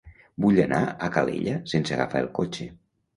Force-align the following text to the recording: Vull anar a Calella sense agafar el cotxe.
Vull 0.45 0.61
anar 0.61 0.79
a 0.87 1.09
Calella 1.17 1.53
sense 1.73 1.93
agafar 1.99 2.23
el 2.25 2.31
cotxe. 2.39 2.67